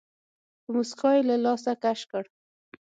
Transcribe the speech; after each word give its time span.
په 0.63 0.69
موسکا 0.75 1.09
يې 1.15 1.21
له 1.29 1.35
لاسه 1.45 1.71
کش 1.83 1.99
کړ. 2.09 2.23